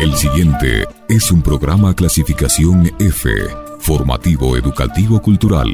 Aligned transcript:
El 0.00 0.14
siguiente 0.14 0.86
es 1.08 1.30
un 1.30 1.42
programa 1.42 1.94
clasificación 1.94 2.90
F, 2.98 3.30
formativo 3.78 4.56
educativo 4.56 5.20
cultural. 5.22 5.68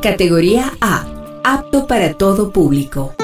Categoría 0.00 0.72
A, 0.80 1.04
apto 1.44 1.86
para 1.86 2.14
todo 2.14 2.52
público. 2.52 3.14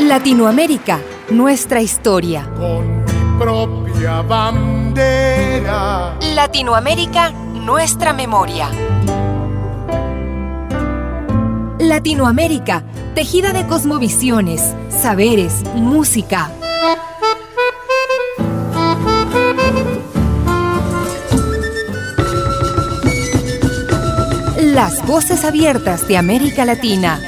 Latinoamérica, 0.00 1.00
nuestra 1.30 1.82
historia. 1.82 2.48
Con 2.56 3.04
mi 3.04 3.38
propia 3.38 4.22
bandera. 4.22 6.16
Latinoamérica, 6.34 7.30
nuestra 7.30 8.12
memoria. 8.12 8.70
Latinoamérica, 11.78 12.82
tejida 13.14 13.52
de 13.52 13.64
cosmovisiones, 13.66 14.74
saberes, 14.90 15.62
música. 15.76 16.50
Las 24.60 25.06
voces 25.06 25.44
abiertas 25.44 26.08
de 26.08 26.16
América 26.16 26.64
Latina. 26.64 27.20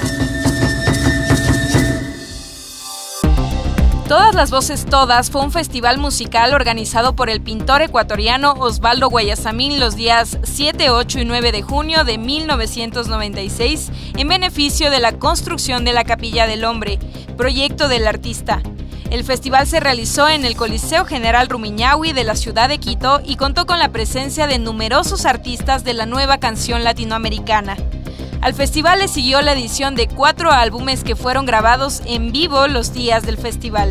Todas 4.10 4.34
las 4.34 4.50
voces 4.50 4.86
todas 4.86 5.30
fue 5.30 5.40
un 5.40 5.52
festival 5.52 5.98
musical 5.98 6.52
organizado 6.52 7.14
por 7.14 7.30
el 7.30 7.40
pintor 7.40 7.80
ecuatoriano 7.80 8.54
Osvaldo 8.54 9.08
Guayasamín 9.08 9.78
los 9.78 9.94
días 9.94 10.36
7, 10.42 10.90
8 10.90 11.20
y 11.20 11.24
9 11.24 11.52
de 11.52 11.62
junio 11.62 12.02
de 12.02 12.18
1996 12.18 13.92
en 14.16 14.26
beneficio 14.26 14.90
de 14.90 14.98
la 14.98 15.12
construcción 15.12 15.84
de 15.84 15.92
la 15.92 16.02
Capilla 16.02 16.48
del 16.48 16.64
Hombre, 16.64 16.98
proyecto 17.36 17.86
del 17.86 18.08
artista. 18.08 18.60
El 19.12 19.22
festival 19.22 19.68
se 19.68 19.78
realizó 19.78 20.28
en 20.28 20.44
el 20.44 20.56
Coliseo 20.56 21.04
General 21.04 21.48
Rumiñahui 21.48 22.12
de 22.12 22.24
la 22.24 22.34
ciudad 22.34 22.68
de 22.68 22.78
Quito 22.78 23.20
y 23.24 23.36
contó 23.36 23.64
con 23.64 23.78
la 23.78 23.92
presencia 23.92 24.48
de 24.48 24.58
numerosos 24.58 25.24
artistas 25.24 25.84
de 25.84 25.94
la 25.94 26.06
nueva 26.06 26.38
canción 26.38 26.82
latinoamericana. 26.82 27.76
Al 28.40 28.54
festival 28.54 29.00
le 29.00 29.08
siguió 29.08 29.42
la 29.42 29.52
edición 29.52 29.94
de 29.94 30.08
cuatro 30.08 30.50
álbumes 30.50 31.04
que 31.04 31.14
fueron 31.14 31.44
grabados 31.44 32.00
en 32.06 32.32
vivo 32.32 32.68
los 32.68 32.94
días 32.94 33.22
del 33.26 33.36
festival. 33.36 33.90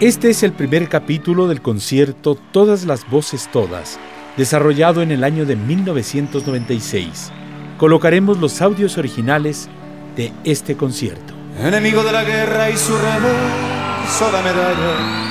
Este 0.00 0.30
es 0.30 0.42
el 0.42 0.52
primer 0.52 0.88
capítulo 0.88 1.46
del 1.46 1.60
concierto 1.60 2.38
Todas 2.52 2.86
las 2.86 3.06
Voces 3.10 3.50
Todas, 3.52 4.00
desarrollado 4.38 5.02
en 5.02 5.12
el 5.12 5.24
año 5.24 5.44
de 5.44 5.56
1996. 5.56 7.32
Colocaremos 7.76 8.38
los 8.38 8.62
audios 8.62 8.96
originales 8.96 9.68
de 10.16 10.32
este 10.44 10.74
concierto. 10.74 11.34
Enemigo 11.58 12.02
de 12.02 12.12
la 12.12 12.24
guerra 12.24 12.70
y 12.70 12.78
su 12.78 12.96
reverso 12.96 14.32
la 14.32 14.40
medalla 14.40 15.29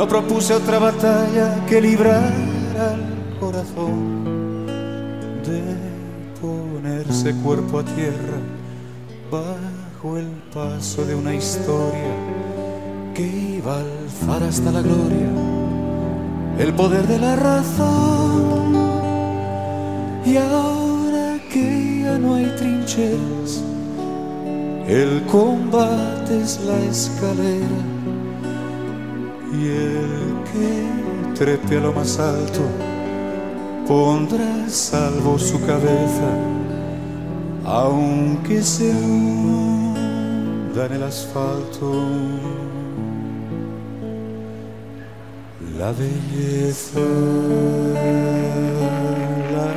no 0.00 0.08
propuse 0.08 0.54
otra 0.54 0.78
batalla 0.78 1.62
que 1.66 1.78
librar 1.78 2.32
al 2.88 3.38
corazón 3.38 4.64
de 5.44 5.62
ponerse 6.40 7.34
cuerpo 7.42 7.80
a 7.80 7.84
tierra 7.84 8.38
bajo 9.30 10.16
el 10.16 10.28
paso 10.54 11.04
de 11.04 11.14
una 11.14 11.34
historia 11.34 12.14
que 13.14 13.26
iba 13.58 13.76
a 13.76 13.80
alzar 13.80 14.42
hasta 14.42 14.72
la 14.72 14.80
gloria 14.80 15.28
el 16.58 16.72
poder 16.72 17.06
de 17.06 17.18
la 17.18 17.36
razón. 17.36 18.72
Y 20.24 20.38
ahora 20.38 21.38
que 21.52 22.04
ya 22.04 22.16
no 22.16 22.36
hay 22.36 22.46
trincheras, 22.56 23.62
el 24.88 25.26
combate 25.26 26.40
es 26.40 26.58
la 26.64 26.78
escalera 26.86 27.99
y 29.60 29.68
el 29.68 30.34
que 30.48 31.34
trepe 31.38 31.76
a 31.76 31.80
lo 31.80 31.92
más 31.92 32.18
alto 32.18 32.62
pondrá 33.86 34.68
salvo 34.68 35.38
su 35.38 35.60
cabeza, 35.66 36.30
aunque 37.64 38.62
se 38.62 38.90
hunda 38.90 40.86
en 40.86 40.92
el 40.92 41.02
asfalto. 41.02 42.04
La 45.78 45.92
belleza, 45.92 47.00
la 49.54 49.68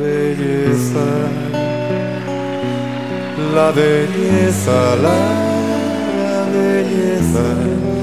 belleza, 0.00 1.06
la 3.54 3.70
belleza, 3.70 4.96
la 4.96 5.10
belleza 5.10 5.50
belleza. 6.52 7.99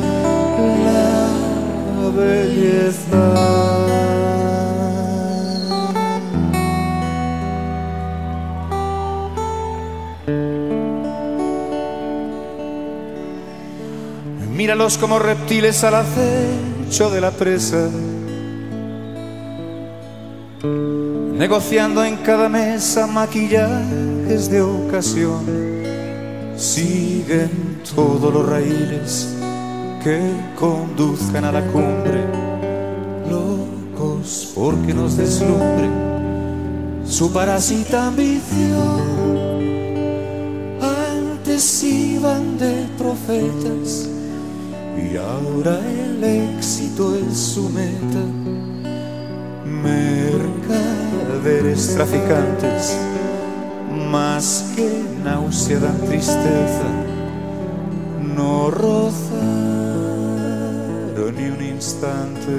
Míralos 14.52 14.98
como 14.98 15.20
reptiles 15.20 15.84
al 15.84 15.96
acecho 15.96 17.10
de 17.12 17.22
la 17.22 17.32
presa, 17.32 17.88
negociando 20.64 22.04
en 22.04 22.18
cada 22.18 22.50
mesa 22.50 23.06
maquillajes 23.06 24.50
de 24.50 24.62
ocasión. 24.62 25.46
Siguen 26.58 27.82
todos 27.96 28.34
los 28.34 28.50
raíles 28.50 29.37
que 30.08 30.32
conduzcan 30.58 31.44
a 31.44 31.52
la 31.52 31.62
cumbre, 31.68 32.24
locos 33.30 34.54
porque 34.56 34.94
nos 34.94 35.18
deslumbre 35.18 35.90
su 37.06 37.34
parásita 37.34 38.08
ambición. 38.08 39.02
Antes 40.82 41.84
iban 41.84 42.58
de 42.58 42.88
profetas 42.98 44.08
y 44.96 45.18
ahora 45.18 45.82
el 45.86 46.24
éxito 46.24 47.14
es 47.14 47.38
su 47.38 47.68
meta. 47.68 48.24
Mercaderes 49.66 51.96
traficantes, 51.96 52.98
más 54.10 54.72
que 54.74 55.04
náusea 55.26 55.92
tristeza, 56.08 56.88
no 58.38 58.72
rozan 58.72 59.27
ni 61.38 61.50
un 61.50 61.62
instante. 61.62 62.58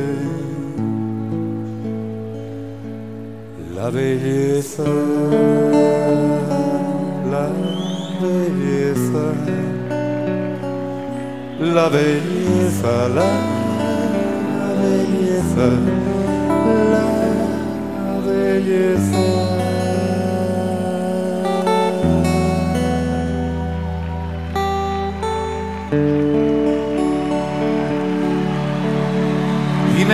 La 3.74 3.90
belleza, 3.90 4.84
la 7.32 7.46
belleza, 8.20 9.24
la 11.74 11.88
belleza, 11.88 13.08
la 13.08 13.30
belleza, 14.80 15.66
la 16.92 18.20
belleza. 18.26 19.18
me 19.18 19.77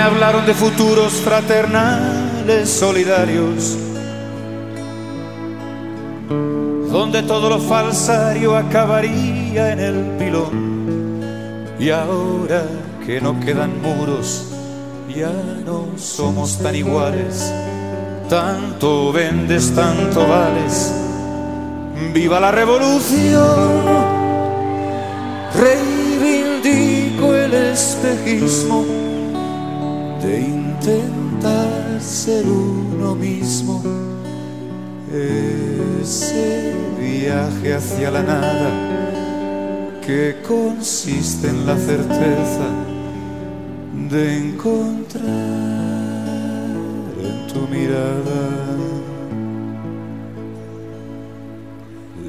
hablaron 0.05 0.45
de 0.45 0.53
futuros 0.53 1.15
fraternales 1.15 2.69
solidarios, 2.69 3.75
donde 6.91 7.23
todo 7.23 7.49
lo 7.49 7.59
falsario 7.59 8.55
acabaría 8.55 9.73
en 9.73 9.81
el 9.81 9.95
pilón. 10.19 10.75
Y 11.79 11.89
ahora 11.89 12.65
que 13.07 13.19
no 13.19 13.41
quedan 13.41 13.81
muros, 13.81 14.53
ya 15.09 15.33
no 15.65 15.87
somos 15.97 16.59
tan 16.59 16.75
iguales, 16.75 17.51
tanto 18.29 19.11
vendes, 19.11 19.75
tanto 19.75 20.29
vales. 20.29 20.93
¡Viva 22.13 22.41
la 22.41 22.51
revolución! 22.51 23.85
Reivindico 25.55 27.35
el 27.35 27.55
espejismo 27.55 29.14
de 30.25 30.41
intentar 30.41 32.01
ser 32.01 32.45
uno 32.47 33.15
mismo, 33.15 33.83
ese 36.03 36.75
viaje 36.99 37.75
hacia 37.75 38.11
la 38.11 38.23
nada 38.23 38.71
que 40.05 40.37
consiste 40.47 41.49
en 41.49 41.67
la 41.67 41.77
certeza 41.77 42.67
de 44.11 44.39
encontrar 44.39 45.25
en 47.23 47.47
tu 47.53 47.61
mirada 47.69 48.43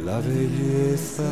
la 0.06 0.19
belleza, 0.19 1.24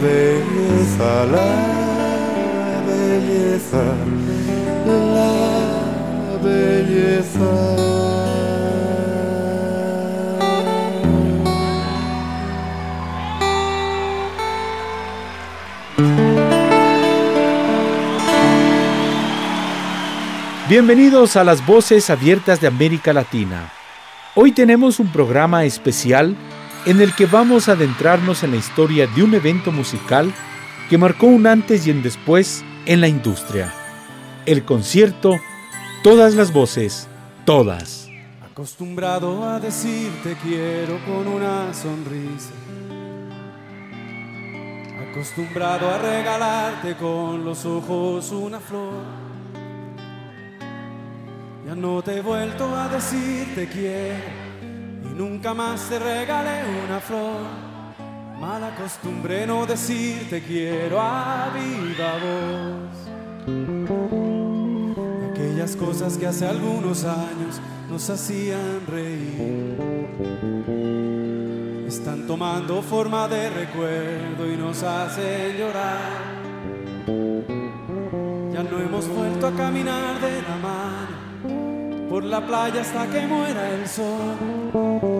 belleza, 0.00 1.26
la 1.26 2.82
belleza, 2.86 3.84
la 4.86 6.38
belleza. 6.42 7.50
Bienvenidos 20.68 21.36
a 21.36 21.44
las 21.44 21.66
voces 21.66 22.10
abiertas 22.10 22.60
de 22.60 22.68
América 22.68 23.12
Latina. 23.12 23.72
Hoy 24.36 24.52
tenemos 24.52 25.00
un 25.00 25.08
programa 25.08 25.64
especial 25.64 26.36
en 26.86 27.00
el 27.00 27.14
que 27.14 27.26
vamos 27.26 27.68
a 27.68 27.72
adentrarnos 27.72 28.42
en 28.42 28.52
la 28.52 28.56
historia 28.56 29.06
de 29.06 29.22
un 29.22 29.34
evento 29.34 29.72
musical 29.72 30.32
que 30.88 30.98
marcó 30.98 31.26
un 31.26 31.46
antes 31.46 31.86
y 31.86 31.90
un 31.90 32.02
después 32.02 32.64
en 32.86 33.00
la 33.00 33.08
industria. 33.08 33.72
El 34.46 34.64
concierto 34.64 35.38
Todas 36.02 36.34
las 36.34 36.50
voces, 36.50 37.06
todas. 37.44 38.08
Acostumbrado 38.42 39.46
a 39.46 39.60
decirte 39.60 40.34
quiero 40.42 40.98
con 41.04 41.28
una 41.28 41.74
sonrisa. 41.74 42.54
Acostumbrado 45.10 45.90
a 45.90 45.98
regalarte 45.98 46.96
con 46.96 47.44
los 47.44 47.66
ojos 47.66 48.30
una 48.30 48.58
flor 48.60 49.30
ya 51.66 51.74
no 51.74 52.00
te 52.00 52.16
he 52.16 52.22
vuelto 52.22 52.74
a 52.74 52.88
decir 52.88 53.54
te 53.54 53.68
quiero 53.68 54.39
nunca 55.20 55.52
más 55.52 55.86
te 55.90 55.98
regalé 55.98 56.62
una 56.86 56.98
flor. 56.98 57.42
Mala 58.40 58.74
costumbre 58.74 59.46
no 59.46 59.66
decir 59.66 60.30
te 60.30 60.42
quiero 60.42 60.98
a 60.98 61.50
viva 61.54 62.12
voz. 62.24 62.96
Aquellas 65.30 65.76
cosas 65.76 66.16
que 66.16 66.26
hace 66.26 66.46
algunos 66.46 67.04
años 67.04 67.60
nos 67.90 68.08
hacían 68.08 68.86
reír. 68.86 69.76
Están 71.86 72.26
tomando 72.26 72.80
forma 72.80 73.28
de 73.28 73.50
recuerdo 73.50 74.50
y 74.50 74.56
nos 74.56 74.82
hacen 74.82 75.58
llorar. 75.58 76.40
Ya 78.54 78.62
no 78.62 78.78
hemos 78.80 79.06
vuelto 79.06 79.48
a 79.48 79.52
caminar 79.52 80.18
de 80.18 80.42
la 80.42 80.56
mano 80.56 81.19
por 82.10 82.24
la 82.24 82.44
playa 82.44 82.80
hasta 82.80 83.06
que 83.06 83.24
muera 83.24 83.70
el 83.70 83.86
sol. 83.86 84.34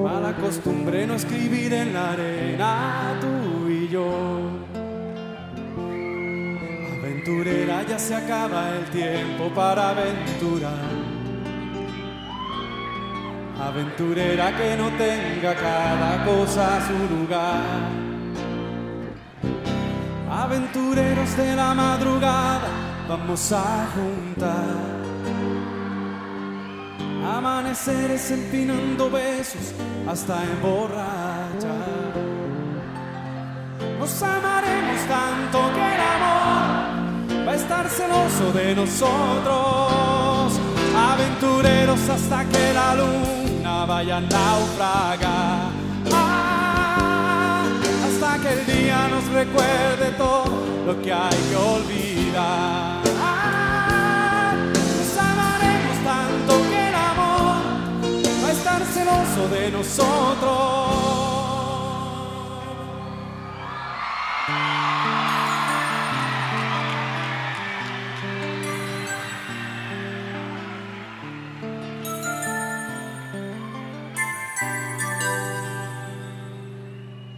Mala 0.02 0.34
costumbre 0.34 1.06
no 1.06 1.14
escribir 1.14 1.72
en 1.72 1.92
la 1.92 2.10
arena 2.10 3.16
tú 3.20 3.68
y 3.68 3.88
yo. 3.88 4.10
Aventurera 6.98 7.84
ya 7.84 7.96
se 7.96 8.16
acaba 8.16 8.70
el 8.70 8.84
tiempo 8.86 9.54
para 9.54 9.90
aventurar. 9.90 10.90
Aventurera 13.68 14.56
que 14.56 14.76
no 14.76 14.88
tenga 14.98 15.54
cada 15.54 16.24
cosa 16.24 16.76
a 16.76 16.86
su 16.88 16.98
lugar. 17.14 17.62
Aventureros 20.28 21.36
de 21.36 21.54
la 21.54 21.72
madrugada, 21.72 22.68
vamos 23.08 23.52
a 23.52 23.86
juntar 23.94 24.99
amaneceres 27.40 28.30
empinando 28.30 29.10
besos 29.10 29.72
hasta 30.06 30.44
emborrachar. 30.44 32.12
Nos 33.98 34.22
amaremos 34.22 35.00
tanto 35.08 35.58
que 35.74 35.86
el 35.94 36.02
amor 36.16 37.46
va 37.46 37.52
a 37.52 37.54
estar 37.54 37.88
celoso 37.88 38.52
de 38.52 38.74
nosotros. 38.74 40.60
Aventureros 41.12 42.08
hasta 42.10 42.44
que 42.44 42.72
la 42.74 42.94
luna 43.00 43.86
vaya 43.86 44.18
a 44.18 44.20
naufragar. 44.20 45.70
Ah, 46.12 47.64
hasta 48.06 48.38
que 48.42 48.50
el 48.52 48.66
día 48.66 49.08
nos 49.08 49.24
recuerde 49.40 50.10
todo 50.18 50.44
lo 50.86 51.00
que 51.00 51.10
hay 51.10 51.38
que 51.48 51.56
olvidar. 51.56 52.89
De 59.48 59.70
nosotros. 59.70 60.08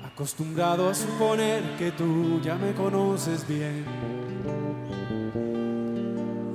Acostumbrado 0.05 0.89
a 0.89 0.95
suponer 0.95 1.63
que 1.79 1.93
tú 1.93 2.41
ya 2.43 2.57
me 2.57 2.73
conoces 2.73 3.47
bien. 3.47 3.85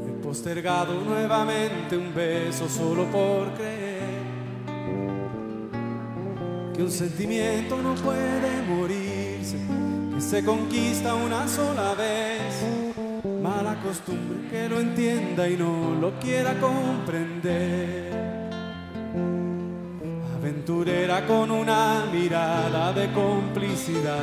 He 0.08 0.24
postergado 0.24 0.94
nuevamente 1.02 1.98
un 1.98 2.14
beso 2.14 2.70
solo 2.70 3.06
por 3.06 3.54
creer 3.54 3.97
que 6.78 6.84
un 6.84 6.92
sentimiento 6.92 7.82
no 7.82 7.96
puede 7.96 8.62
morirse, 8.70 9.58
que 10.14 10.22
se 10.22 10.46
conquista 10.46 11.16
una 11.16 11.48
sola 11.48 11.96
vez. 11.96 12.64
Mala 13.42 13.82
costumbre 13.82 14.48
que 14.52 14.70
lo 14.70 14.80
entienda 14.80 15.50
y 15.50 15.58
no 15.58 15.96
lo 16.00 16.20
quiera 16.20 16.54
comprender. 16.60 18.12
Aventurera 20.38 21.26
con 21.26 21.50
una 21.50 22.06
mirada 22.14 22.94
de 22.94 23.12
complicidad. 23.12 24.22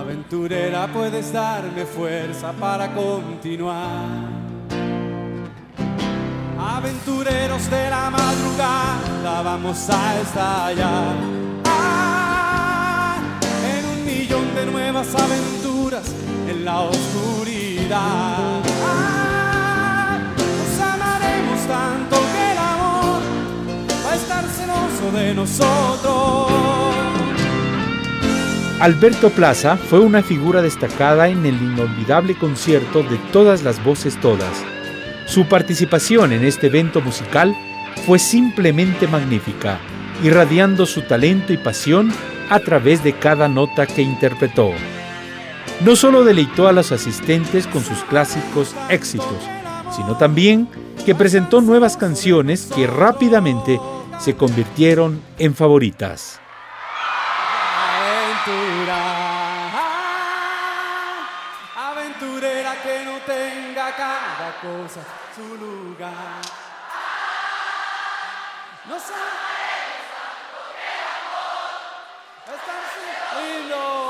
Aventurera 0.00 0.88
puedes 0.92 1.32
darme 1.32 1.86
fuerza 1.86 2.52
para 2.54 2.92
continuar 2.92 4.40
aventureros 6.80 7.70
de 7.70 7.90
la 7.90 8.10
madrugada 8.10 8.99
vamos 9.42 9.88
a 9.88 10.20
estallar 10.20 11.14
ah, 11.64 13.18
en 13.64 13.86
un 13.86 14.04
millón 14.04 14.54
de 14.54 14.66
nuevas 14.66 15.14
aventuras 15.14 16.14
en 16.48 16.64
la 16.64 16.80
oscuridad. 16.80 18.60
Ah, 18.84 20.18
nos 20.36 20.80
amaremos 20.80 21.60
tanto 21.66 22.16
que 22.16 22.52
el 22.52 22.58
amor 22.58 23.20
va 24.04 24.12
a 24.12 24.16
estar 24.16 24.44
celoso 24.44 25.12
de 25.16 25.34
nosotros. 25.34 26.52
Alberto 28.80 29.30
Plaza 29.30 29.76
fue 29.76 30.00
una 30.00 30.22
figura 30.22 30.62
destacada 30.62 31.28
en 31.28 31.44
el 31.44 31.56
inolvidable 31.56 32.34
concierto 32.34 33.02
de 33.02 33.18
todas 33.32 33.62
las 33.62 33.82
voces 33.84 34.18
todas 34.20 34.64
su 35.30 35.46
participación 35.46 36.32
en 36.32 36.44
este 36.44 36.66
evento 36.66 37.00
musical 37.00 37.54
fue 38.06 38.18
simplemente 38.18 39.06
magnífica, 39.06 39.78
irradiando 40.22 40.86
su 40.86 41.02
talento 41.02 41.52
y 41.52 41.56
pasión 41.56 42.12
a 42.48 42.60
través 42.60 43.04
de 43.04 43.12
cada 43.12 43.48
nota 43.48 43.86
que 43.86 44.02
interpretó. 44.02 44.72
No 45.84 45.96
solo 45.96 46.24
deleitó 46.24 46.68
a 46.68 46.72
los 46.72 46.92
asistentes 46.92 47.66
con 47.66 47.82
sus 47.82 47.98
clásicos 48.04 48.74
éxitos, 48.88 49.48
sino 49.94 50.16
también 50.16 50.68
que 51.06 51.14
presentó 51.14 51.60
nuevas 51.60 51.96
canciones 51.96 52.70
que 52.74 52.86
rápidamente 52.86 53.80
se 54.18 54.36
convirtieron 54.36 55.20
en 55.38 55.54
favoritas. 55.54 56.40
cosa 64.62 65.00
su 65.34 65.56
lugar. 65.56 66.59
No 66.59 66.59
sabemos 66.59 66.59
tanto 66.59 66.59
que 66.59 66.59
el 66.59 66.59
amor 66.59 66.59
es 68.88 69.04
tan 72.66 72.82
lindo. 73.42 74.09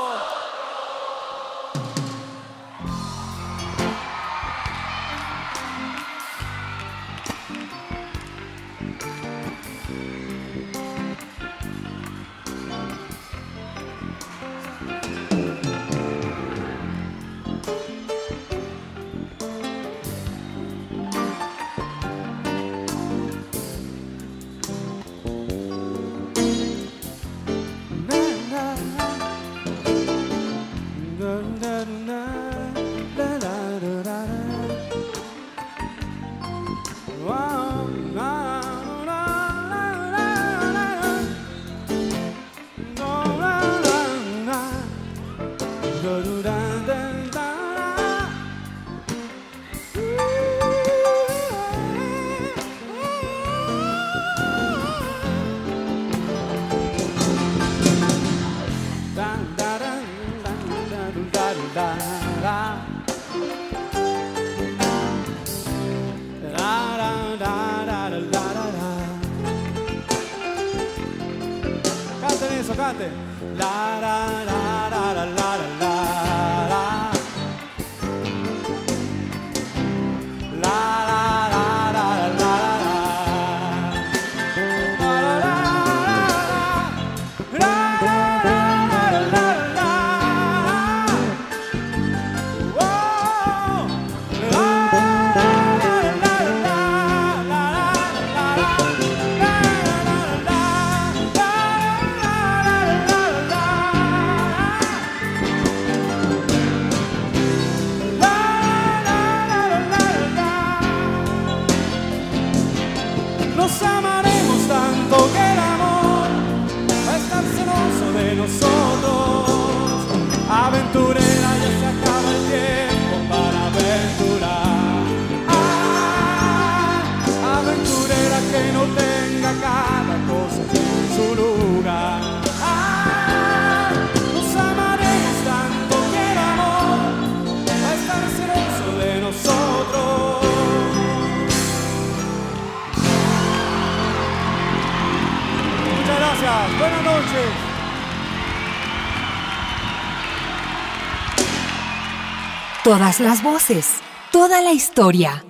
Todas 152.91 153.21
las 153.21 153.41
voces, 153.41 153.87
toda 154.33 154.59
la 154.59 154.73
historia. 154.73 155.45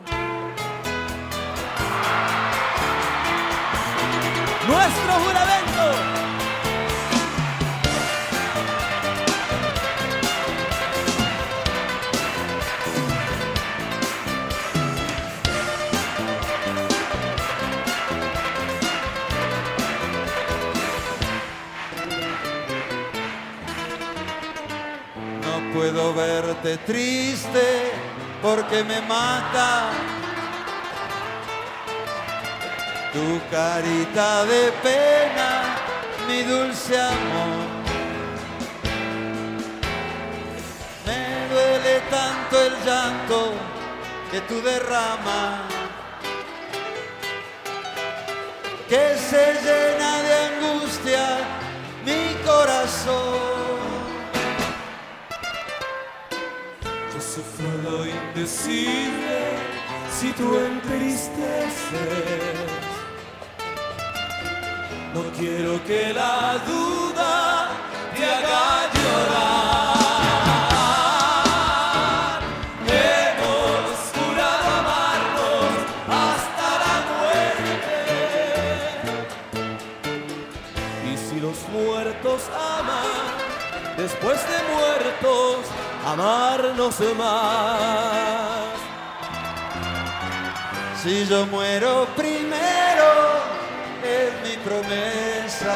Triste 26.61 27.91
porque 28.41 28.83
me 28.83 29.01
mata 29.01 29.89
tu 33.11 33.41
carita 33.49 34.45
de 34.45 34.71
pena, 34.83 35.75
mi 36.27 36.43
dulce 36.43 36.99
amor. 36.99 37.67
Me 41.05 41.47
duele 41.51 42.01
tanto 42.09 42.61
el 42.61 42.73
llanto 42.85 43.53
que 44.31 44.41
tú 44.41 44.61
derramas, 44.61 45.61
que 48.87 49.17
se 49.17 49.53
llena 49.63 50.21
de 50.21 50.33
angustia 50.49 51.37
mi 52.05 52.35
corazón. 52.45 53.40
Decide 58.35 59.57
si 60.09 60.31
tú 60.31 60.57
entristeces. 60.57 61.31
No 65.13 65.23
quiero 65.37 65.83
que 65.83 66.13
la 66.13 66.57
duda 66.65 67.69
te 68.15 68.23
haga 68.25 68.89
llorar. 68.93 70.01
Vamos 73.37 73.99
a 74.39 74.79
amarnos 74.79 75.73
hasta 76.07 76.67
la 76.83 76.95
muerte. 77.11 77.95
Y 81.11 81.13
si 81.17 81.35
los 81.41 81.59
muertos 81.67 82.39
aman, 82.79 83.11
después 83.97 84.39
de 84.49 84.57
muertos, 84.73 85.59
amarnos 86.05 86.95
más. 87.17 88.20
Si 91.01 91.25
yo 91.25 91.47
muero 91.47 92.07
primero, 92.15 93.09
es 94.03 94.47
mi 94.47 94.55
promesa. 94.63 95.75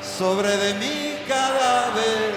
Sobre 0.00 0.56
de 0.56 0.74
mi 0.74 1.28
cadáver 1.28 2.32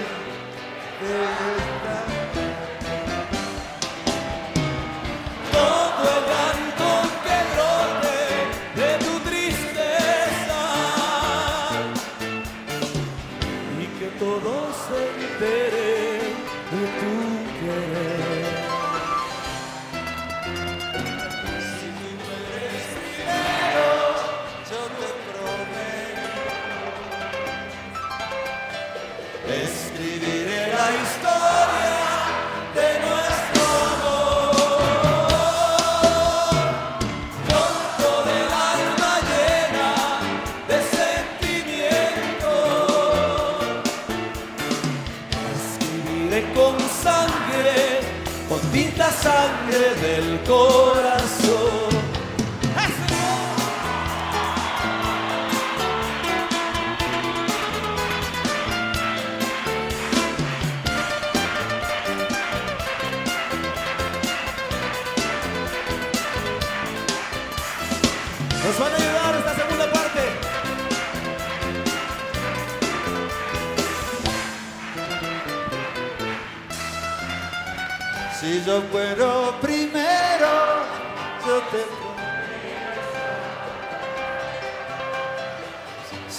sangre 49.33 49.95
del 50.01 50.39
corazón. 50.43 51.22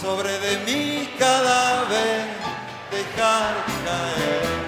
Sobre 0.00 0.38
de 0.38 0.58
mi 0.66 1.06
cadáver 1.18 2.26
dejar 2.90 3.54
caer. 3.84 4.64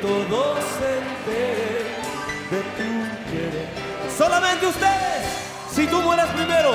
Todos 0.00 0.58
se 0.78 0.98
enteren 0.98 2.02
de 2.50 2.60
tu 2.76 2.90
querer. 3.30 3.68
Solamente 4.18 4.66
ustedes, 4.66 5.24
si 5.74 5.86
tú 5.86 6.02
mueres 6.02 6.26
primero, 6.26 6.74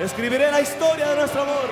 Escribiré 0.00 0.50
la 0.50 0.60
historia 0.60 1.08
de 1.08 1.16
nuestro 1.16 1.40
amor. 1.42 1.70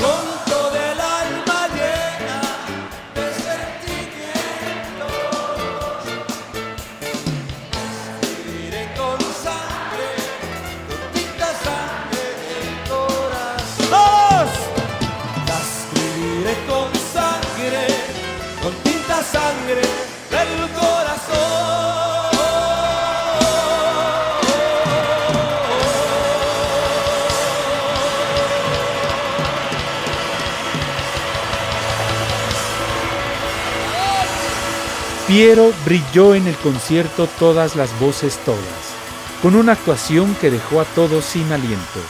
Con 0.00 0.44
toda 0.52 0.92
el 0.92 1.00
alma 1.00 1.68
llena 1.68 2.40
de 3.14 3.26
sentimientos. 3.34 5.14
Escribiré 8.20 8.82
con 8.96 9.18
sangre, 19.32 20.15
Piero 35.26 35.72
brilló 35.84 36.36
en 36.36 36.46
el 36.46 36.54
concierto 36.54 37.28
Todas 37.38 37.74
las 37.74 37.98
voces 37.98 38.38
todas, 38.44 38.94
con 39.42 39.56
una 39.56 39.72
actuación 39.72 40.36
que 40.36 40.52
dejó 40.52 40.80
a 40.80 40.84
todos 40.84 41.24
sin 41.24 41.52
aliento. 41.52 42.00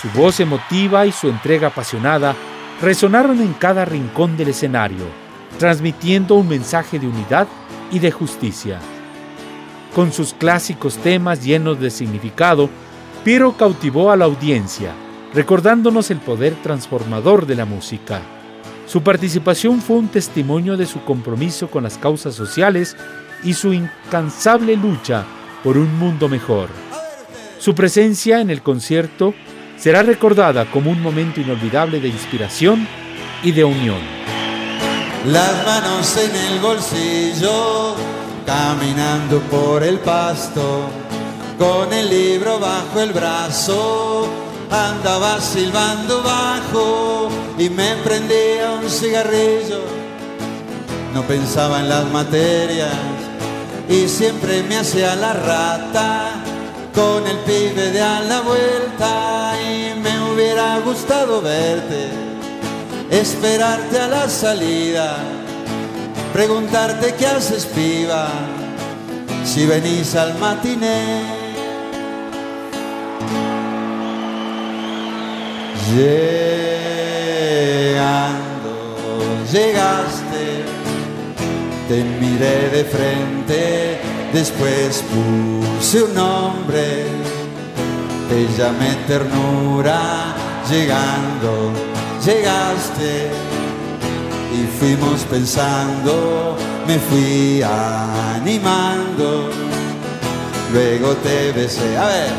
Su 0.00 0.08
voz 0.10 0.38
emotiva 0.38 1.04
y 1.04 1.10
su 1.10 1.28
entrega 1.28 1.68
apasionada 1.68 2.36
resonaron 2.80 3.40
en 3.40 3.52
cada 3.54 3.84
rincón 3.84 4.36
del 4.36 4.48
escenario, 4.48 5.06
transmitiendo 5.58 6.34
un 6.34 6.48
mensaje 6.48 6.98
de 6.98 7.06
unidad 7.06 7.46
y 7.90 7.98
de 7.98 8.10
justicia. 8.10 8.78
Con 9.94 10.12
sus 10.12 10.32
clásicos 10.32 10.96
temas 10.96 11.44
llenos 11.44 11.78
de 11.78 11.90
significado, 11.90 12.70
Piero 13.24 13.56
cautivó 13.56 14.10
a 14.10 14.16
la 14.16 14.24
audiencia, 14.24 14.92
recordándonos 15.34 16.10
el 16.10 16.18
poder 16.18 16.54
transformador 16.62 17.46
de 17.46 17.54
la 17.54 17.64
música. 17.64 18.20
Su 18.86 19.02
participación 19.02 19.80
fue 19.80 19.96
un 19.96 20.08
testimonio 20.08 20.76
de 20.76 20.86
su 20.86 21.04
compromiso 21.04 21.70
con 21.70 21.84
las 21.84 21.98
causas 21.98 22.34
sociales 22.34 22.96
y 23.44 23.54
su 23.54 23.72
incansable 23.72 24.76
lucha 24.76 25.24
por 25.62 25.78
un 25.78 25.98
mundo 25.98 26.28
mejor. 26.28 26.68
Su 27.58 27.74
presencia 27.74 28.40
en 28.40 28.50
el 28.50 28.62
concierto 28.62 29.34
será 29.76 30.02
recordada 30.02 30.64
como 30.70 30.90
un 30.90 31.00
momento 31.00 31.40
inolvidable 31.40 32.00
de 32.00 32.08
inspiración 32.08 32.86
y 33.42 33.52
de 33.52 33.64
unión. 33.64 34.21
Las 35.26 35.64
manos 35.64 36.16
en 36.16 36.34
el 36.34 36.58
bolsillo, 36.58 37.94
caminando 38.44 39.38
por 39.42 39.84
el 39.84 40.00
pasto, 40.00 40.88
con 41.60 41.92
el 41.92 42.10
libro 42.10 42.58
bajo 42.58 42.98
el 42.98 43.12
brazo, 43.12 44.26
andaba 44.68 45.40
silbando 45.40 46.24
bajo 46.24 47.28
y 47.56 47.70
me 47.70 47.94
prendía 48.02 48.72
un 48.82 48.90
cigarrillo. 48.90 49.82
No 51.14 51.22
pensaba 51.22 51.78
en 51.78 51.88
las 51.88 52.04
materias 52.06 52.92
y 53.88 54.08
siempre 54.08 54.64
me 54.64 54.78
hacía 54.78 55.14
la 55.14 55.34
rata 55.34 56.32
con 56.92 57.24
el 57.28 57.36
pibe 57.38 57.92
de 57.92 58.02
a 58.02 58.20
la 58.22 58.40
vuelta 58.40 59.54
y 59.62 60.00
me 60.00 60.32
hubiera 60.32 60.80
gustado 60.80 61.40
verte 61.40 62.31
esperarte 63.12 64.00
a 64.00 64.08
la 64.08 64.28
salida, 64.28 65.16
preguntarte 66.32 67.14
qué 67.14 67.26
haces 67.26 67.66
piba, 67.66 68.30
si 69.44 69.66
venís 69.66 70.14
al 70.16 70.38
matiné. 70.38 71.22
Llegando, 75.94 76.72
llegaste, 79.52 80.64
te 81.88 82.02
miré 82.18 82.70
de 82.70 82.84
frente, 82.84 84.00
después 84.32 85.04
puse 85.12 86.02
un 86.02 86.14
nombre, 86.14 87.04
te 88.30 88.48
llamé 88.56 88.96
ternura, 89.06 90.00
llegando 90.70 91.92
llegaste 92.24 93.30
y 94.54 94.78
fuimos 94.78 95.22
pensando, 95.22 96.56
me 96.86 96.98
fui 96.98 97.62
animando, 97.62 99.50
luego 100.72 101.16
te 101.16 101.52
besé. 101.52 101.96
A 101.96 102.06
ver. 102.06 102.30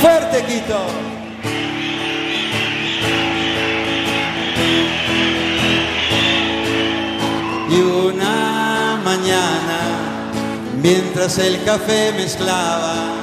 Fuerte, 0.00 0.44
Quito. 0.44 0.86
Y 7.70 7.80
una 7.80 8.98
mañana, 9.04 9.80
mientras 10.80 11.36
el 11.38 11.62
café 11.64 12.12
mezclaba, 12.16 13.17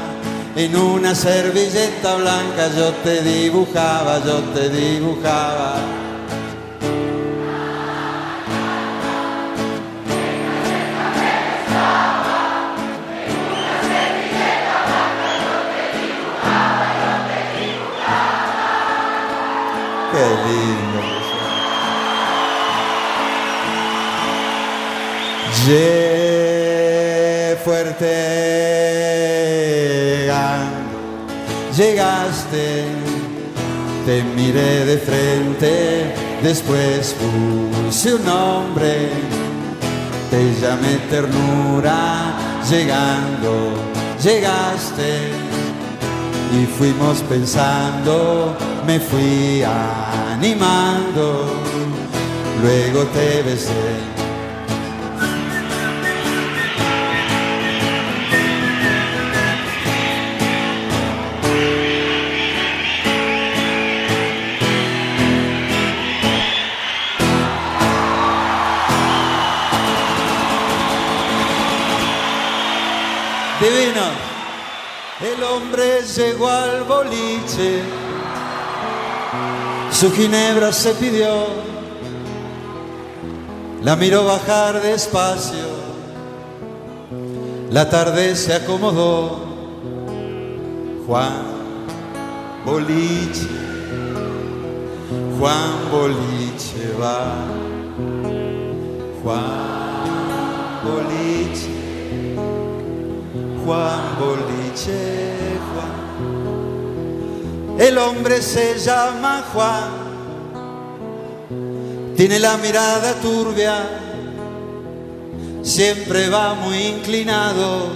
en 0.56 0.76
una 0.76 1.14
servilleta 1.14 2.16
blanca 2.16 2.70
yo 2.76 2.94
te 3.04 3.22
dibujaba, 3.22 4.24
yo 4.26 4.40
te 4.54 4.70
dibujaba. 4.70 5.76
Qué 20.12 20.28
lindo. 20.46 21.02
Lle 25.68 26.05
llegaste, 31.76 32.86
te 34.06 34.24
miré 34.36 34.86
de 34.86 34.98
frente, 34.98 36.14
después 36.42 37.16
puse 37.20 38.14
un 38.14 38.26
nombre, 38.26 39.10
te 40.32 40.62
llamé 40.62 40.98
ternura, 41.10 42.34
llegando, 42.70 43.74
llegaste 44.24 45.30
y 46.54 46.66
fuimos 46.78 47.18
pensando, 47.28 48.56
me 48.88 49.00
fui 49.00 49.64
animando, 49.64 51.46
luego 52.62 53.04
te 53.08 53.44
besé. 53.44 54.25
Divino. 73.66 74.02
El 75.22 75.42
hombre 75.42 76.04
llegó 76.04 76.48
al 76.48 76.84
boliche, 76.84 77.82
su 79.90 80.12
ginebra 80.12 80.72
se 80.72 80.92
pidió, 80.94 81.48
la 83.82 83.96
miró 83.96 84.24
bajar 84.26 84.84
despacio, 84.84 85.66
la 87.72 87.90
tarde 87.90 88.36
se 88.36 88.54
acomodó, 88.54 89.40
Juan 91.08 91.44
Boliche, 92.66 93.48
Juan 95.40 95.90
Boliche 95.92 96.94
va, 97.02 97.36
Juan 99.24 100.84
Boliche. 100.84 101.85
Juan 103.66 104.20
Boliche, 104.20 105.58
Juan. 105.74 105.96
El 107.80 107.98
hombre 107.98 108.40
se 108.42 108.78
llama 108.78 109.44
Juan, 109.52 109.90
tiene 112.16 112.38
la 112.38 112.58
mirada 112.58 113.16
turbia, 113.16 113.74
siempre 115.64 116.30
va 116.30 116.54
muy 116.54 116.78
inclinado, 116.78 117.88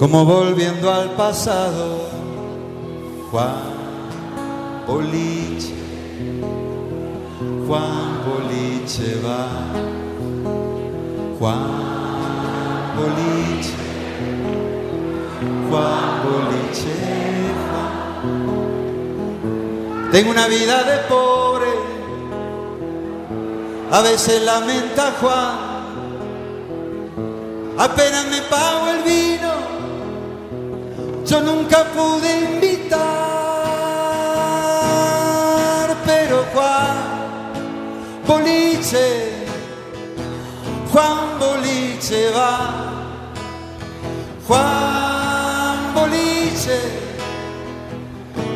como 0.00 0.24
volviendo 0.24 0.92
al 0.92 1.10
pasado. 1.10 2.08
Juan 3.30 3.54
Boliche, 4.88 5.74
Juan 7.68 8.18
Boliche 8.26 9.20
va. 9.24 9.46
Juan 11.38 11.99
Boliche. 13.00 13.72
Juan 15.68 16.22
Boliche 16.24 16.94
Juan. 17.64 17.92
Tengo 20.12 20.30
una 20.30 20.46
vida 20.48 20.82
de 20.82 20.98
pobre. 21.08 21.72
A 23.90 24.02
veces 24.02 24.42
lamenta 24.42 25.14
Juan. 25.18 25.70
Apenas 27.78 28.26
me 28.26 28.42
pago 28.42 28.88
el 28.90 29.02
vino. 29.02 29.52
Yo 31.26 31.40
nunca 31.40 31.84
pude 31.84 32.40
invitar. 32.52 32.98
Pero 36.04 36.44
Juan 36.52 36.96
Boliche. 38.26 39.40
Juan 40.92 41.38
Boliche 41.38 42.30
va. 42.32 42.89
Juan 44.50 45.94
Boliche, 45.94 46.80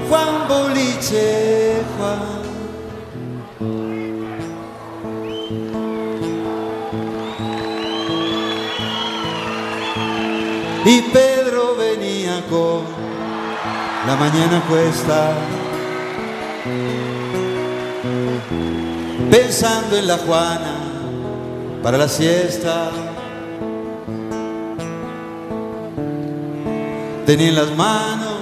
Juan 0.08 0.48
Boliche, 0.48 1.82
Juan. 1.96 2.42
Y 10.84 11.00
Pedro 11.12 11.76
venía 11.76 12.42
con 12.50 12.82
la 14.08 14.16
mañana 14.16 14.64
cuesta, 14.68 15.32
pensando 19.30 19.96
en 19.96 20.08
la 20.08 20.18
Juana 20.18 20.74
para 21.84 21.98
la 21.98 22.08
siesta. 22.08 23.03
Tenía 27.26 27.48
en 27.48 27.54
las 27.54 27.74
manos 27.74 28.34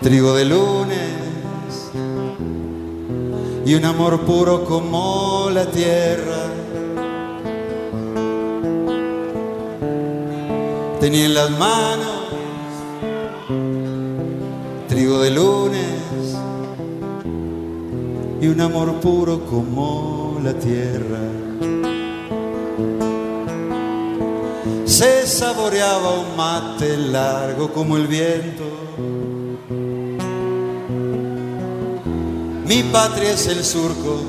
trigo 0.00 0.32
de 0.34 0.44
lunes 0.44 1.90
y 3.66 3.74
un 3.74 3.84
amor 3.84 4.20
puro 4.20 4.64
como 4.64 5.48
la 5.52 5.66
tierra. 5.66 6.46
Tenía 11.00 11.26
en 11.26 11.34
las 11.34 11.50
manos 11.50 12.28
trigo 14.88 15.18
de 15.18 15.30
lunes 15.32 16.36
y 18.40 18.46
un 18.46 18.60
amor 18.60 19.00
puro 19.00 19.44
como 19.46 20.38
la 20.44 20.52
tierra. 20.52 21.33
Se 24.94 25.26
saboreaba 25.26 26.20
un 26.20 26.36
mate 26.36 26.96
largo 26.96 27.72
como 27.72 27.96
el 27.96 28.06
viento. 28.06 28.62
Mi 32.64 32.84
patria 32.84 33.32
es 33.32 33.48
el 33.48 33.64
surco, 33.64 34.20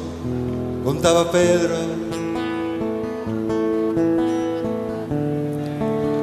contaba 0.84 1.32
Pedro. 1.32 1.76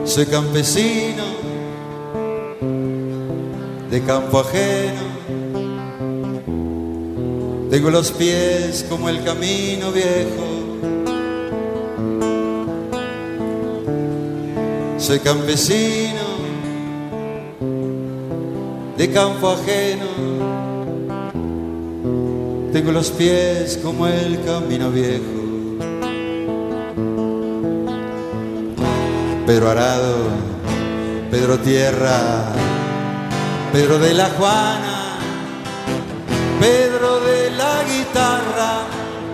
Soy 0.05 0.27
campesino 0.27 1.23
de 3.93 4.03
campo 4.03 4.41
ajeno. 4.41 5.03
Tengo 7.71 7.91
los 7.91 8.11
pies 8.11 8.85
como 8.89 9.09
el 9.09 9.23
camino 9.23 9.93
viejo. 9.93 10.52
Soy 15.13 15.21
campesino 15.21 16.25
de 18.97 19.11
campo 19.11 19.51
ajeno. 19.51 20.07
Tengo 22.73 22.93
los 22.93 23.11
pies 23.11 23.79
como 23.83 24.07
el 24.07 24.43
camino 24.43 24.91
viejo. 24.91 25.77
Pedro 29.47 29.69
Arado, 29.69 30.17
Pedro 31.31 31.59
Tierra, 31.59 32.55
Pedro 33.71 33.99
de 33.99 34.15
la 34.15 34.31
Juana, 34.31 35.19
Pedro 36.59 37.21
de 37.21 37.51
la 37.51 37.85
guitarra, 37.85 38.87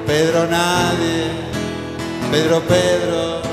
Pedro 0.08 0.44
Nadie, 0.48 1.30
Pedro 2.32 2.62
Pedro. 2.62 3.48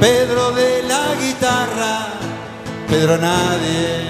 Pedro 0.00 0.52
de 0.52 0.75
la 0.96 1.14
guitarra, 1.20 1.94
Pedro 2.88 3.16
nadie, 3.18 4.08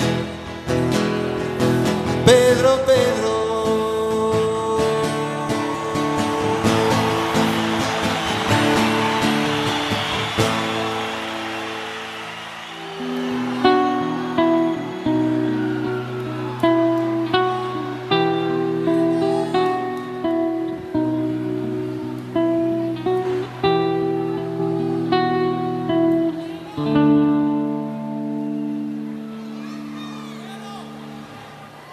Pedro, 2.25 2.85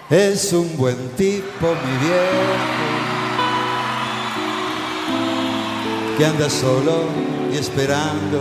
Es 0.10 0.52
un 0.52 0.78
buen 0.78 0.98
tipo, 1.16 1.68
mi 1.68 1.98
viejo, 2.06 2.54
que 6.18 6.26
anda 6.26 6.50
solo 6.50 7.06
y 7.52 7.58
esperando. 7.58 8.40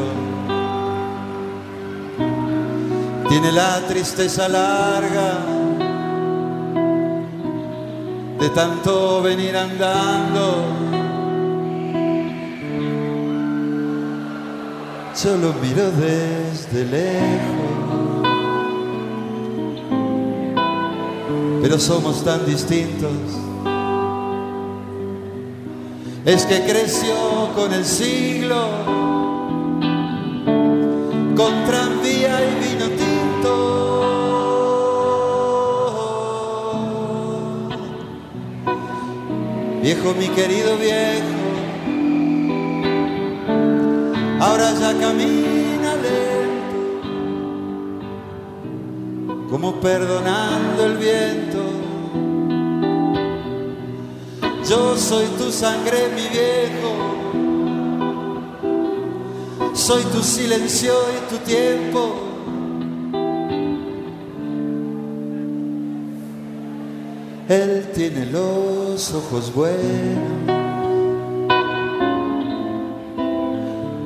Tiene 3.29 3.53
la 3.53 3.81
tristeza 3.87 4.49
larga 4.49 5.39
de 8.41 8.49
tanto 8.51 9.23
venir 9.23 9.57
andando. 9.57 10.67
Solo 15.15 15.55
miro 15.63 15.91
desde 15.93 16.85
lejos. 16.85 17.62
Somos 21.79 22.25
tan 22.25 22.45
distintos. 22.45 23.13
Es 26.25 26.45
que 26.47 26.63
creció 26.63 27.15
con 27.55 27.73
el 27.73 27.85
siglo, 27.85 28.67
con 31.37 31.65
tranvía 31.67 32.39
y 32.45 32.55
vino 32.65 32.87
tinto. 32.91 33.73
Viejo, 39.83 40.15
mi 40.15 40.29
querido 40.29 40.77
viejo, 40.77 41.27
ahora 44.41 44.73
ya 44.79 44.93
camina 45.01 45.82
como 49.53 49.75
perdonando 49.75 50.87
el 50.87 50.97
viento. 50.97 51.59
Yo 54.67 54.97
soy 54.97 55.27
tu 55.37 55.53
sangre, 55.53 56.09
mi 56.17 56.27
viejo. 56.29 56.95
Soy 59.75 60.05
tu 60.05 60.23
silencio 60.23 60.95
y 61.15 61.19
tu 61.29 61.37
tiempo. 61.45 62.15
Él 67.51 67.91
tiene 67.95 68.25
los 68.25 69.13
ojos 69.13 69.53
buenos 69.55 69.77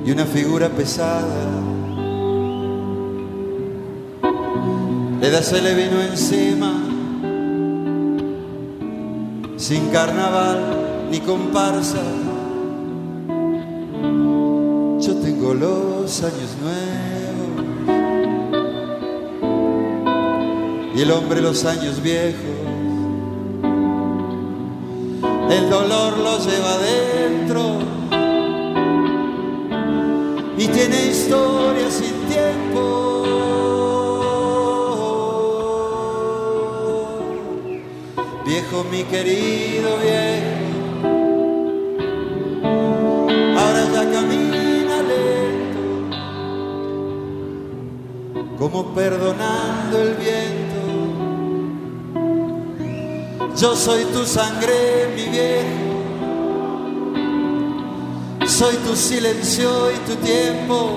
y 0.05 0.11
una 0.11 0.25
figura 0.25 0.69
pesada. 0.69 1.76
Le 5.21 5.31
da 5.31 5.43
se 5.43 5.61
le 5.61 5.75
vino 5.75 6.01
encima 6.03 6.73
sin 9.57 9.89
carnaval 9.91 10.59
ni 11.11 11.21
comparsa. 11.21 12.03
Yo 15.01 15.15
tengo 15.17 15.55
los 15.55 16.23
años 16.23 16.51
nuevos 16.63 16.97
y 20.95 21.03
el 21.03 21.11
hombre 21.11 21.41
los 21.41 21.65
años 21.65 22.03
viejos. 22.03 22.67
el 25.51 25.71
dolor 25.71 26.19
lo 26.19 26.39
lleva 26.39 26.75
adentro 26.75 27.79
y 30.59 30.67
tiene 30.69 31.07
historia 31.07 31.91
sin 31.91 32.15
tiempo. 32.29 33.16
Viejo, 38.69 38.85
mi 38.91 39.05
querido 39.05 39.97
viejo, 39.99 41.07
ahora 43.57 43.85
ya 43.93 44.11
camina 44.11 45.03
lento, 45.03 45.83
como 48.59 48.87
perdonando 48.93 49.99
el 50.01 50.15
viento. 50.15 50.81
Yo 53.57 53.77
soy 53.77 54.05
tu 54.07 54.25
sangre, 54.27 55.13
mi 55.15 55.27
viejo. 55.27 55.95
Soy 58.49 58.77
tu 58.79 58.97
silencio 58.97 59.93
y 59.93 59.99
tu 60.11 60.17
tiempo. 60.17 60.91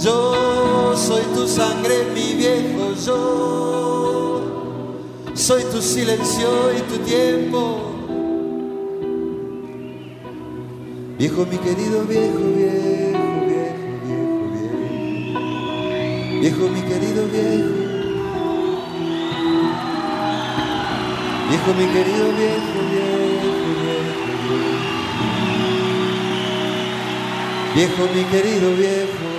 Yo 0.00 0.94
soy 0.96 1.22
tu 1.34 1.48
sangre, 1.48 2.04
mi 2.14 2.34
viejo. 2.34 2.92
Yo 3.06 3.95
soy 5.46 5.62
tu 5.70 5.80
silencio 5.80 6.76
y 6.76 6.80
tu 6.90 6.98
tiempo. 7.04 7.92
Viejo, 11.16 11.46
mi 11.46 11.56
querido 11.58 12.02
viejo, 12.02 12.38
viejo, 12.56 13.44
viejo, 13.46 13.86
viejo, 14.08 14.40
viejo. 14.56 15.40
Viejo, 16.40 16.68
mi 16.74 16.82
querido 16.82 17.22
viejo. 17.28 17.74
Viejo, 21.48 21.70
mi 21.78 21.86
querido 21.94 22.26
viejo, 22.40 22.78
viejo, 22.90 23.70
viejo, 23.82 24.22
viejo. 24.50 24.82
Viejo, 27.76 28.02
mi 28.16 28.22
querido 28.24 28.68
viejo. 28.74 29.35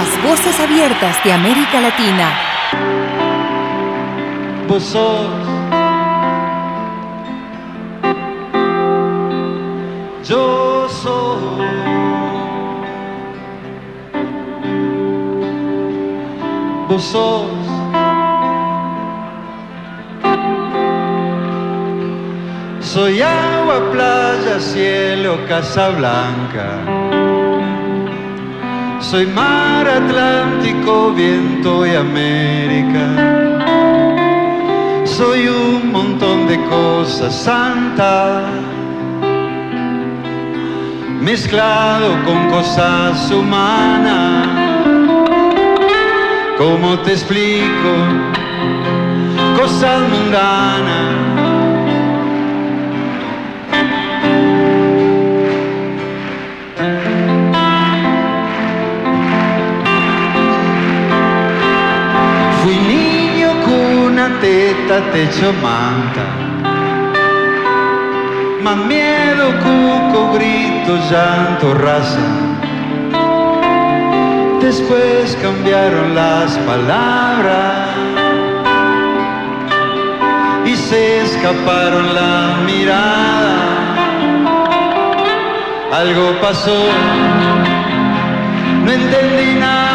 Las 0.00 0.22
voces 0.22 0.58
abiertas 0.58 1.22
de 1.24 1.30
América 1.30 1.78
Latina. 1.78 2.30
Vos 4.66 4.82
sos 4.82 5.28
Yo 10.26 10.88
soy 10.88 11.66
Vos 16.88 17.02
sos 17.02 17.50
Soy 22.80 23.20
agua, 23.20 23.90
playa, 23.92 24.58
cielo, 24.60 25.38
casa 25.46 25.90
blanca. 25.90 26.99
Soy 29.10 29.26
mar 29.26 29.88
Atlántico, 29.88 31.12
viento 31.12 31.84
y 31.84 31.96
América. 31.96 33.08
Soy 35.04 35.48
un 35.48 35.90
montón 35.90 36.46
de 36.46 36.56
cosas 36.66 37.34
santas, 37.34 38.44
mezclado 41.20 42.24
con 42.24 42.50
cosas 42.50 43.28
humanas. 43.32 44.46
¿Cómo 46.56 46.96
te 47.00 47.10
explico? 47.10 47.92
Cosas 49.58 50.02
mundanas. 50.08 51.39
Teta, 64.90 65.12
techo, 65.12 65.52
manta. 65.62 66.24
Más 68.62 68.76
miedo, 68.76 69.44
cuco, 69.62 70.32
grito, 70.34 70.96
llanto, 71.10 71.74
raza. 71.74 72.28
Después 74.60 75.38
cambiaron 75.40 76.14
las 76.14 76.56
palabras 76.58 77.88
y 80.66 80.76
se 80.76 81.22
escaparon 81.22 82.14
la 82.14 82.56
mirada. 82.66 83.54
Algo 85.92 86.40
pasó, 86.40 86.84
no 88.84 88.90
entendí 88.90 89.54
nada. 89.60 89.89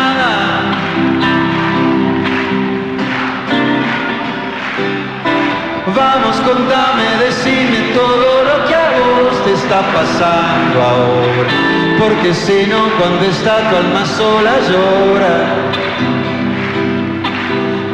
Contame, 6.44 7.08
decime 7.24 7.94
todo 7.94 8.44
lo 8.44 8.66
que 8.68 8.76
a 8.76 8.90
vos 9.00 9.46
te 9.46 9.54
está 9.54 9.82
pasando 9.94 10.82
ahora. 10.82 11.50
Porque 12.00 12.34
si 12.34 12.68
no, 12.68 12.90
cuando 13.00 13.26
está 13.26 13.70
tu 13.70 13.76
alma 13.78 14.06
sola 14.06 14.54
llora. 14.70 15.36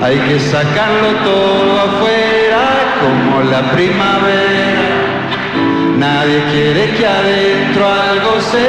Hay 0.01 0.17
que 0.17 0.39
sacarlo 0.39 1.10
todo 1.23 1.80
afuera 1.80 2.63
como 3.01 3.43
la 3.51 3.71
primavera. 3.71 4.89
Nadie 5.97 6.43
quiere 6.51 6.95
que 6.97 7.06
adentro 7.06 7.88
algo 7.88 8.41
se 8.41 8.67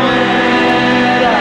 muera. 0.00 1.36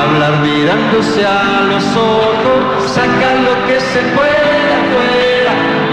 Hablar 0.00 0.40
mirándose 0.40 1.26
a 1.26 1.60
los 1.68 1.84
ojos, 1.96 2.90
sacar 2.90 3.36
lo 3.40 3.66
que 3.66 3.78
se 3.80 4.00
puede 4.16 4.64
afuera 4.80 5.23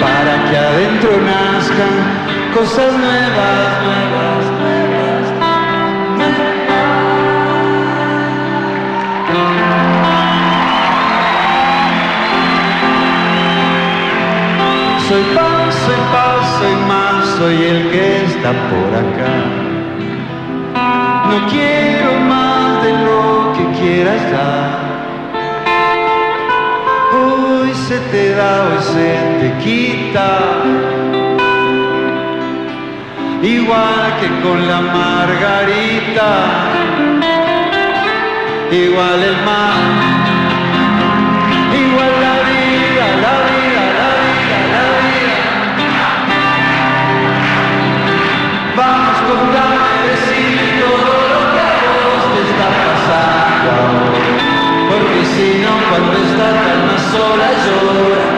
para 0.01 0.33
que 0.49 0.57
adentro 0.57 1.11
nazcan 1.21 1.95
cosas 2.55 2.91
nuevas, 3.05 3.69
nuevas, 3.87 4.43
nuevas. 4.59 5.25
Soy 15.07 15.23
paz, 15.35 15.75
soy 15.85 16.01
paz, 16.13 16.41
soy 16.59 16.75
más, 16.87 17.25
soy 17.37 17.57
el 17.71 17.91
que 17.91 18.25
está 18.25 18.51
por 18.71 18.91
acá. 19.03 19.35
No 21.29 21.47
quiero 21.49 22.11
más 22.21 22.83
de 22.83 22.91
lo 23.05 23.53
que 23.55 23.63
quieras 23.79 24.31
dar. 24.31 25.00
Te 28.11 28.35
da, 28.35 28.67
hoy 28.67 28.83
se 28.93 29.09
te 29.39 29.49
quita. 29.63 30.27
Igual 33.41 34.19
que 34.19 34.29
con 34.43 34.67
la 34.67 34.81
margarita, 34.81 36.29
igual 38.71 39.23
el 39.23 39.37
mar, 39.45 40.20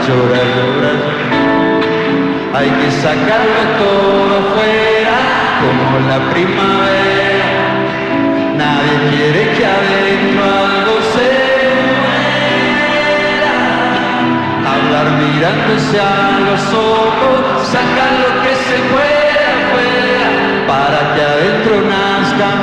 llora, 0.08 0.38
llora, 0.38 0.44
llora, 0.56 0.92
llora. 1.00 2.58
Hay 2.58 2.70
que 2.70 2.90
sacarlo 2.92 3.62
todo 3.80 4.34
afuera, 4.44 5.18
como 5.62 5.86
la 6.08 6.20
primavera. 6.32 7.50
Nadie 8.62 8.96
quiere 9.10 9.42
que 9.56 9.66
adentro 9.66 10.44
algo 10.44 10.96
se 11.14 11.28
muera. 12.92 13.56
Hablar 14.74 15.08
mirándose 15.24 15.98
a 16.00 16.40
los 16.48 16.64
ojos, 16.74 17.68
sacar 17.68 18.12
lo 18.24 18.32
que 18.44 18.54
se 18.68 18.78
puede 18.92 19.44
afuera, 19.58 20.28
para 20.68 21.00
que 21.16 21.22
adentro 21.34 21.76
nazcan 21.82 22.60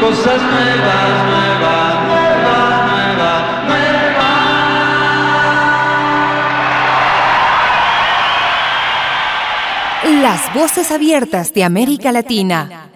cosas 0.00 0.40
nuevas, 0.42 1.10
nuevas, 1.30 1.87
Las 10.22 10.52
voces 10.52 10.90
abiertas 10.90 11.54
de 11.54 11.62
América 11.62 12.10
Latina. 12.10 12.87